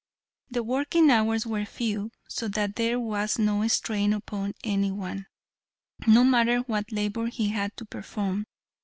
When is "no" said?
3.37-3.67, 6.07-6.23